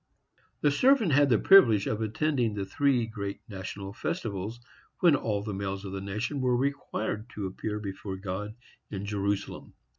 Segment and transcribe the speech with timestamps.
[0.61, 4.59] The servant had the privilege of attending the three great national festivals,
[5.01, 8.55] when all the males of the nation were required to appear before God
[8.89, 9.75] in Jerusalem.